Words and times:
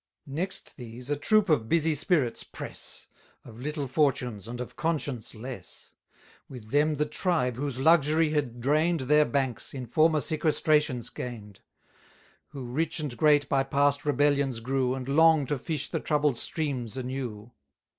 Next 0.25 0.77
these, 0.77 1.11
a 1.11 1.15
troop 1.15 1.47
of 1.47 1.69
busy 1.69 1.93
spirits 1.93 2.43
press, 2.43 3.05
310 3.43 3.51
Of 3.53 3.59
little 3.61 3.87
fortunes, 3.87 4.47
and 4.47 4.59
of 4.59 4.75
conscience 4.75 5.35
less; 5.35 5.93
With 6.49 6.71
them 6.71 6.95
the 6.95 7.05
tribe, 7.05 7.55
whose 7.57 7.79
luxury 7.79 8.31
had 8.31 8.59
drain'd 8.59 9.01
Their 9.01 9.25
banks, 9.25 9.75
in 9.75 9.85
former 9.85 10.19
sequestrations 10.21 11.11
gain'd; 11.13 11.59
Who 12.47 12.63
rich 12.65 12.99
and 12.99 13.15
great 13.15 13.47
by 13.47 13.61
past 13.61 14.03
rebellions 14.03 14.59
grew, 14.59 14.95
And 14.95 15.07
long 15.07 15.45
to 15.45 15.57
fish 15.59 15.89
the 15.89 15.99
troubled 15.99 16.39
streams 16.39 16.97
anew. 16.97 17.51